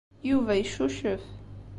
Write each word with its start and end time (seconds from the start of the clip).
Yuba 0.29 0.53
yeccucef. 0.55 1.23